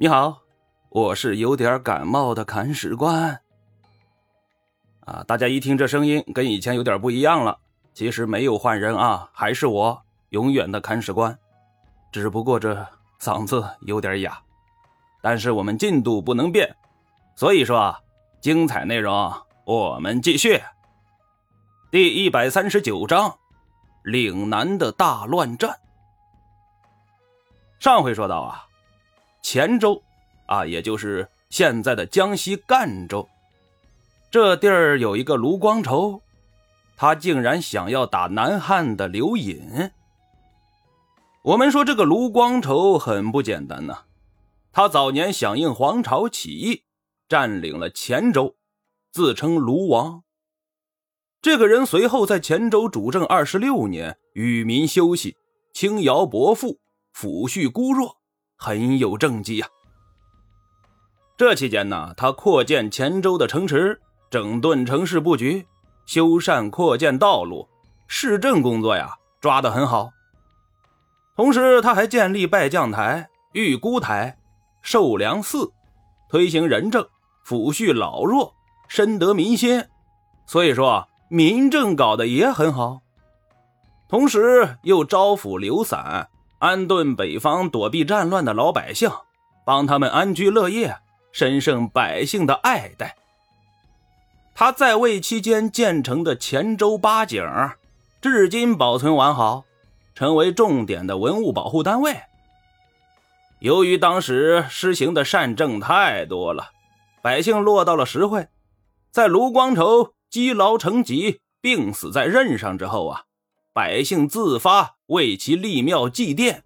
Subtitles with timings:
[0.00, 0.42] 你好，
[0.90, 3.40] 我是有点感冒的砍屎官。
[5.00, 7.58] 啊，大家一听这声音跟以前有点不一样了。
[7.94, 11.36] 其实没有换人啊，还是我永远的砍屎官，
[12.12, 12.86] 只不过这
[13.18, 14.40] 嗓子有点哑。
[15.20, 16.76] 但是我们进度不能变，
[17.34, 17.92] 所以说
[18.40, 19.32] 精彩内容
[19.64, 20.62] 我们继续。
[21.90, 23.36] 第一百三十九章，
[24.04, 25.76] 岭南的大乱战。
[27.80, 28.64] 上回说到啊。
[29.42, 30.02] 黔州，
[30.46, 33.28] 啊，也就是现在的江西赣州，
[34.30, 36.20] 这地儿有一个卢光筹，
[36.96, 39.90] 他竟然想要打南汉的刘隐。
[41.42, 44.04] 我们说这个卢光筹很不简单呐，
[44.72, 46.82] 他早年响应黄巢起义，
[47.28, 48.56] 占领了黔州，
[49.10, 50.24] 自称卢王。
[51.40, 55.36] 这个人随后在黔州主政二十六年，与民休息，
[55.72, 56.80] 轻徭薄赋，
[57.14, 58.17] 抚恤孤弱。
[58.58, 59.68] 很有政绩呀。
[61.36, 65.64] 这期间呢，他扩建黔州的城池，整顿城市布局，
[66.04, 67.68] 修缮扩建道路，
[68.08, 70.10] 市政工作呀抓得很好。
[71.36, 74.36] 同时，他还建立拜将台、预估台、
[74.82, 75.70] 寿良寺，
[76.28, 77.06] 推行仁政，
[77.46, 78.52] 抚恤老弱，
[78.88, 79.84] 深得民心。
[80.46, 83.02] 所以说，民政搞得也很好。
[84.08, 86.28] 同时，又招抚流散。
[86.58, 89.10] 安顿北方躲避战乱的老百姓，
[89.64, 90.96] 帮他们安居乐业，
[91.30, 93.16] 深受百姓的爱戴。
[94.54, 97.44] 他在位期间建成的黔州八景，
[98.20, 99.64] 至今保存完好，
[100.16, 102.22] 成为重点的文物保护单位。
[103.60, 106.70] 由于当时施行的善政太多了，
[107.22, 108.48] 百姓落到了实惠。
[109.12, 113.22] 在卢光筹积劳成疾、病死在任上之后啊。
[113.72, 116.62] 百姓自发为其立庙祭奠，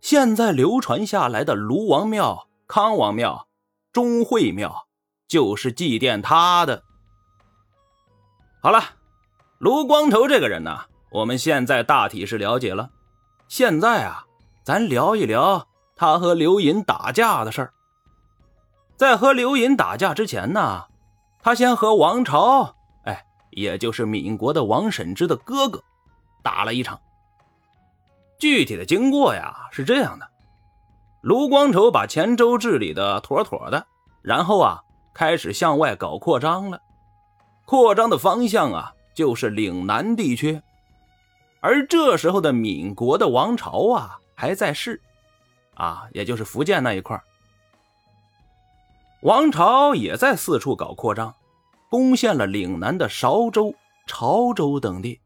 [0.00, 3.48] 现在流传下来的卢王庙、康王庙、
[3.90, 4.86] 钟会庙，
[5.26, 6.82] 就是祭奠他的。
[8.62, 8.82] 好了，
[9.58, 10.78] 卢光头这个人呢，
[11.10, 12.90] 我们现在大体是了解了。
[13.48, 14.26] 现在啊，
[14.62, 17.72] 咱聊一聊他和刘隐打架的事儿。
[18.96, 20.84] 在和刘隐打架之前呢，
[21.40, 25.82] 他先和王朝，哎，也就是闽国的王审知的哥哥。
[26.42, 27.00] 打了一场，
[28.44, 30.28] 具体的经过呀是这样的：
[31.22, 33.86] 卢光筹把黔州治理的妥妥的，
[34.20, 34.82] 然后啊
[35.14, 36.78] 开始向外搞扩张了。
[37.64, 40.60] 扩张的方向啊就是岭南地区，
[41.60, 45.00] 而这时候的闽国的王朝啊还在世，
[45.72, 47.18] 啊也就是福建那一块
[49.22, 51.34] 王朝也在四处搞扩张，
[51.88, 53.74] 攻陷了岭南的韶州、
[54.06, 55.22] 潮州等地。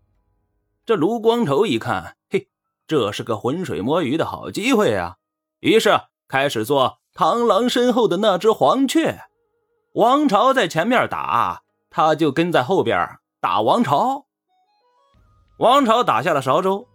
[0.86, 2.46] 这卢光筹一看，嘿，
[2.88, 5.16] 这是个浑水摸鱼的好机会啊！
[5.60, 9.20] 于是开始做螳螂身后的那只黄雀。
[9.92, 13.06] 王朝在前面打，他就跟在后边
[13.42, 14.24] 打王朝。
[15.58, 16.88] 王朝打下了韶州，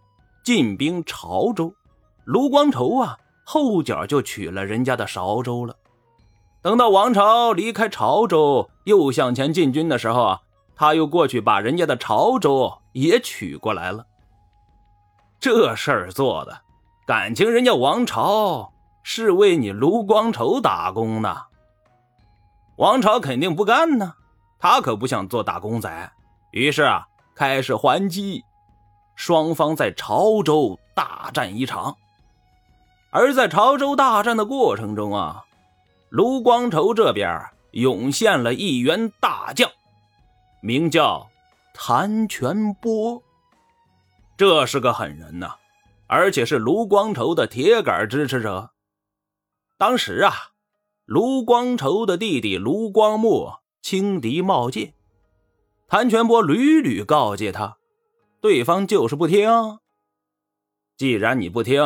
[0.43, 1.71] 进兵潮州，
[2.25, 5.75] 卢光筹啊，后脚就取了人家的韶州了。
[6.63, 10.39] 等到王朝离开潮州，又向前进军的时候啊。
[10.75, 14.07] 他又过去把人家的潮州也取过来了。
[15.43, 16.61] 这事儿做的，
[17.05, 18.71] 感情人家王朝
[19.03, 21.35] 是为你卢光筹打工呢。
[22.77, 24.13] 王朝肯定不干呢，
[24.57, 26.13] 他可不想做打工仔，
[26.51, 27.05] 于是啊，
[27.35, 28.41] 开始还击。
[29.17, 31.97] 双方在潮州大战一场。
[33.09, 35.43] 而在潮州大战的过程中啊，
[36.07, 37.37] 卢光筹这边
[37.71, 39.69] 涌现了一员大将。
[40.61, 41.27] 名叫
[41.73, 43.21] 谭全波，
[44.35, 45.55] 这是个狠人呐，
[46.07, 48.71] 而且是卢光筹的铁杆支持者。
[49.77, 50.33] 当时啊，
[51.05, 54.93] 卢光筹的弟弟卢光墨轻敌冒进，
[55.87, 57.77] 谭全波屡屡告诫他，
[58.41, 59.49] 对方就是不听。
[60.97, 61.83] 既然你不听，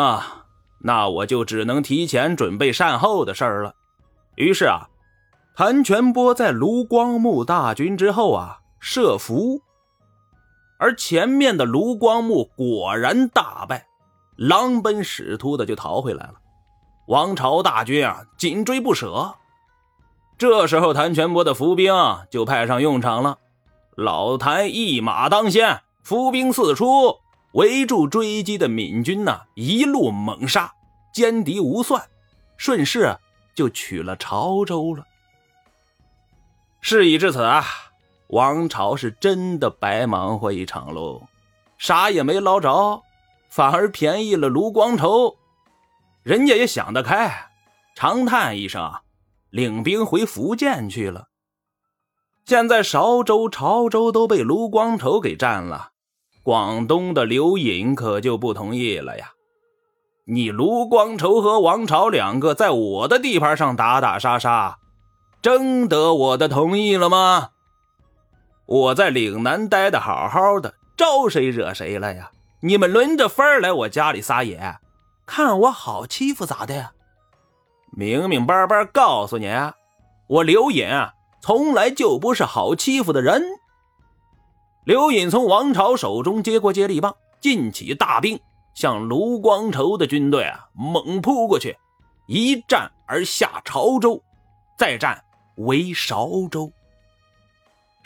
[0.83, 3.75] 那我就只能提前准备善后的事儿了。
[4.35, 4.87] 于是啊，
[5.55, 8.59] 谭全波在卢光木大军之后啊。
[8.79, 9.59] 设伏，
[10.77, 13.87] 而前面的卢光木果然大败，
[14.35, 16.35] 狼奔使突的就逃回来了。
[17.07, 19.35] 王朝大军啊，紧追不舍。
[20.37, 21.93] 这时候，谭全波的伏兵
[22.29, 23.39] 就派上用场了。
[23.95, 27.17] 老谭一马当先，伏兵四出，
[27.53, 30.71] 围住追击的闽军呐，一路猛杀，
[31.11, 32.07] 歼敌无算，
[32.55, 33.17] 顺势
[33.55, 35.03] 就取了潮州了。
[36.81, 37.65] 事已至此啊。
[38.27, 41.21] 王朝是真的白忙活一场喽，
[41.77, 43.01] 啥也没捞着，
[43.49, 45.35] 反而便宜了卢光筹。
[46.23, 47.49] 人家也想得开，
[47.95, 48.91] 长叹一声，
[49.49, 51.27] 领兵回福建去了。
[52.45, 55.91] 现在韶州、潮州都被卢光头给占了，
[56.43, 59.31] 广东的刘隐可就不同意了呀！
[60.25, 64.79] 你卢光头和王朝两个在我的地盘上打打杀杀，
[65.41, 67.51] 征得我的同意了吗？
[68.67, 72.31] 我在岭南待的好好的，招谁惹谁了呀？
[72.59, 74.77] 你们轮着分来我家里撒野，
[75.25, 76.91] 看我好欺负咋的？
[77.95, 79.49] 明明白白告诉你，
[80.27, 81.13] 我刘隐啊！
[81.39, 83.41] 从来就不是好欺负的人。
[84.83, 88.37] 刘隐从王朝手中接过接力棒，进起大兵，
[88.73, 91.77] 向卢光头的军队啊猛扑过去，
[92.27, 94.21] 一战而下潮州，
[94.77, 95.23] 再战
[95.55, 96.69] 为韶州。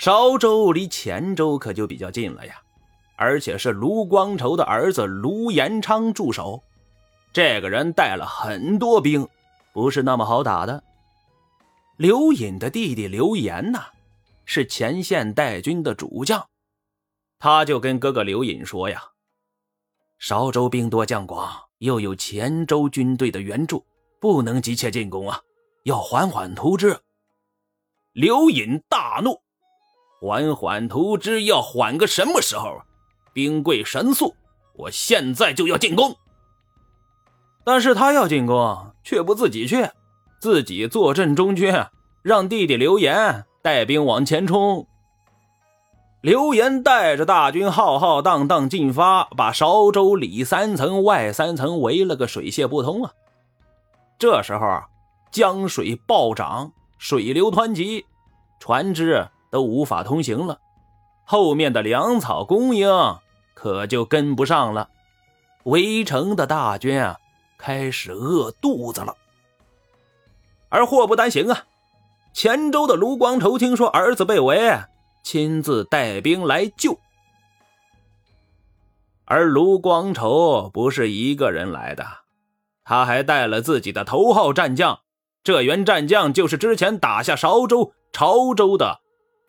[0.01, 2.59] 韶州离黔州可就比较近了呀，
[3.17, 6.63] 而且是卢光头的儿子卢延昌驻守，
[7.31, 9.27] 这个人带了很多兵，
[9.71, 10.83] 不是那么好打的。
[11.97, 13.89] 刘隐的弟弟刘岩呐，
[14.43, 16.43] 是前线带军的主将，
[17.37, 19.03] 他就跟哥哥刘隐说呀
[20.17, 23.85] ：“韶州兵多将广，又有黔州军队的援助，
[24.19, 25.39] 不能急切进攻啊，
[25.83, 26.99] 要缓缓图之。”
[28.13, 29.39] 刘隐大怒
[30.21, 32.79] ：“缓缓图之，要缓个什么时候？
[33.33, 34.35] 兵贵神速，
[34.75, 36.15] 我现在就要进攻。”
[37.65, 39.89] 但是他要进攻，却不自己去。
[40.39, 41.73] 自己坐镇中军，
[42.21, 44.85] 让弟弟刘岩带兵往前冲。
[46.21, 53.11] 刘岩带着大军浩浩荡荡进发，把韶州里三层外三层围了个水泄不通啊！
[54.19, 54.83] 这时候，
[55.31, 58.05] 江水暴涨，水流湍急，
[58.59, 60.59] 船只都无法通行了，
[61.25, 62.89] 后面的粮草供应
[63.53, 64.89] 可就跟不上了。
[65.65, 67.19] 围城的大军啊，
[67.57, 69.15] 开始饿肚子了。
[70.69, 71.65] 而祸不单行啊！
[72.33, 74.79] 黔州的卢光头听说儿子被围，
[75.21, 76.97] 亲自带兵来救。
[79.25, 82.05] 而卢光头不是一个人来的，
[82.85, 84.99] 他还带了自己的头号战将，
[85.43, 89.01] 这员战将就是之前打下韶州、潮州的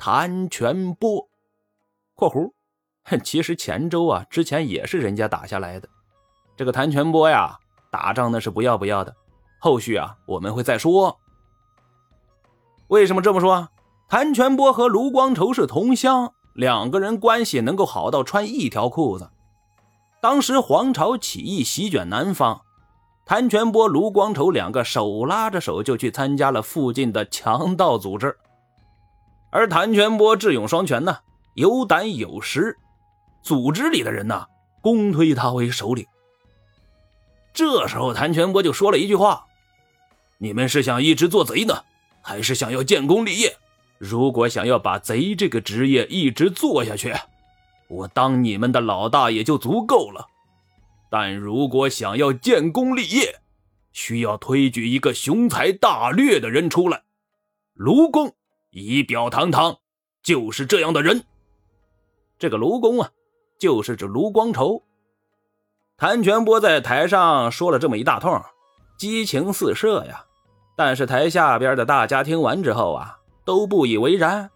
[0.04, 1.28] 谭全波。
[2.16, 2.50] （括弧）
[3.22, 5.88] 其实黔州啊，之前也是人家打下来的。
[6.56, 7.56] 这个谭全波呀，
[7.88, 9.14] 打仗那是不要不要的。
[9.60, 11.20] 后续啊，我们会再说。
[12.88, 13.68] 为什么这么说？
[14.08, 19.30] 谭全波和卢光头是同乡，两个人关系能够好到穿一条裤子。
[20.20, 22.62] 当时黄巢起义席卷南方，
[23.24, 28.36] 谭全波、卢光头两个手拉着手就去参加了附近的强盗组织。
[29.52, 31.18] 而谭全波智勇双全呢，
[31.54, 32.74] 有胆有识，
[33.42, 34.46] 组织里的人呢，
[34.80, 36.06] 公推他为首领。
[37.52, 39.44] 这时候，谭全波就说了一句话。
[40.38, 41.84] 你们是想一直做贼呢，
[42.22, 43.54] 还是想要建功立业？
[43.98, 47.14] 如果想要把贼这个职业一直做下去，
[47.88, 50.26] 我当你们的老大也就足够了。
[51.10, 53.38] 但如果想要建功立业，
[53.92, 57.02] 需要推举一个雄才大略的人出来。
[57.74, 58.34] 卢公
[58.72, 59.76] 仪表堂堂，
[60.22, 61.22] 就是这样的人。
[62.38, 63.10] 这个卢公啊，
[63.60, 64.82] 就是指卢光头。
[65.98, 68.42] 谭全波在台上说了这么一大通，
[68.96, 70.24] 激情四射呀。
[70.74, 74.50] 但是台下边的大家听完之后啊，都不以为然，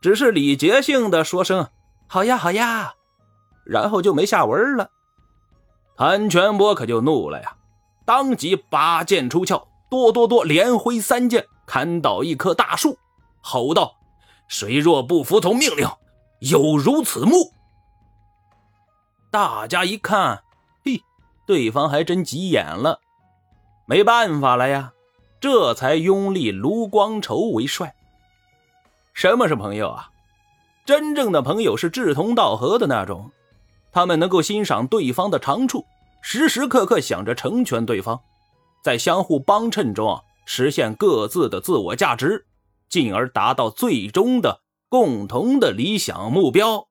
[0.00, 1.68] 只是礼节性的说声
[2.08, 2.94] “好呀，好呀”，
[3.64, 4.90] 然后就没下文了。
[5.96, 7.56] 谭全波可就怒了呀，
[8.04, 12.98] 当即拔剑出鞘，哆哆哆连挥三剑，砍倒一棵大树，
[13.46, 13.94] 吼道
[14.48, 15.88] ：“谁若不服从命令，
[16.40, 17.52] 有如此目！”
[19.30, 20.42] 大家一看，
[20.84, 21.00] 嘿，
[21.46, 22.98] 对方还真急眼了，
[23.86, 24.92] 没办法了呀。
[25.38, 27.94] 这才拥立卢光头为帅。
[29.12, 30.10] 什么是朋友啊？
[30.84, 33.30] 真正的朋友是志同道合的那种，
[33.92, 35.84] 他们能够欣赏对方的长处，
[36.20, 38.20] 时时刻刻想着成全对方，
[38.82, 42.44] 在相互帮衬中实现各自的自我价值，
[42.88, 46.88] 进而达到最终的共同的理想目标。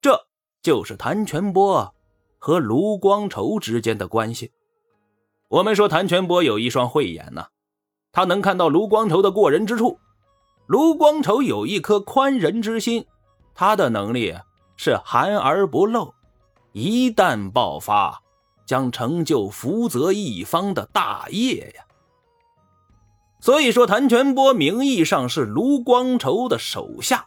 [0.00, 0.26] 这
[0.62, 1.94] 就是谭全波
[2.38, 4.52] 和卢光头之间的关系。
[5.48, 7.46] 我们说谭全波有一双慧眼呐，
[8.12, 9.98] 他能看到卢光头的过人之处。
[10.66, 13.06] 卢光头有一颗宽仁之心，
[13.54, 14.34] 他的能力
[14.76, 16.14] 是含而不露，
[16.72, 18.22] 一旦爆发，
[18.66, 21.84] 将成就福泽一方的大业呀。
[23.44, 27.26] 所以说，谭全波名义上是卢光头的手下，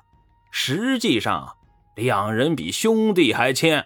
[0.49, 1.55] 实际上
[1.95, 3.83] 两人比兄弟还亲。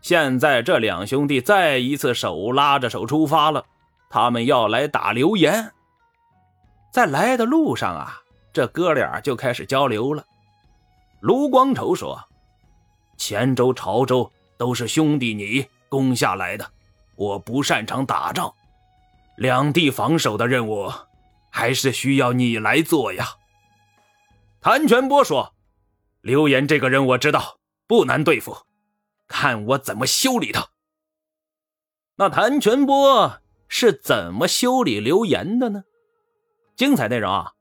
[0.00, 3.64] 现在这两兄弟再一次手拉着手出发了，
[4.08, 5.72] 他们要来打刘岩。
[6.92, 8.20] 在来的路上啊，
[8.52, 10.24] 这哥俩就开始交流了。
[11.18, 12.16] 卢光筹说
[13.18, 16.64] ：“黔州、潮州都是兄弟你攻下来的，
[17.16, 18.54] 我不擅长打仗，
[19.36, 20.88] 两地防守的任务
[21.50, 23.26] 还是需要你来做呀。”
[24.60, 25.54] 谭全波说
[26.20, 28.66] ：“刘岩这个人我知道不难对付，
[29.28, 30.68] 看我怎么修理他。”
[32.16, 35.84] 那谭全波是怎么修理刘岩的呢？
[36.76, 37.52] 精彩内容啊，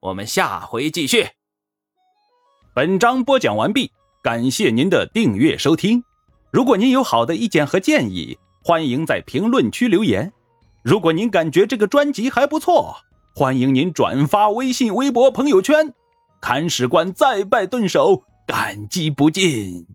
[0.00, 1.28] 我们下回继续。
[2.74, 6.02] 本章播讲完毕，感谢您的订阅收听。
[6.50, 10.32] 如果您有好的意见和建议，欢迎在评论区留言。
[10.82, 12.96] 如果您感觉这个专辑还不错，
[13.38, 15.92] 欢迎您转发微信、微博、朋友圈。
[16.40, 19.86] 铲屎官再拜顿首，感激不尽。